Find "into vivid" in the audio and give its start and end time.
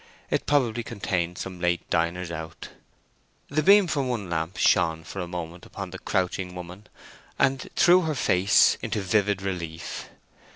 8.81-9.43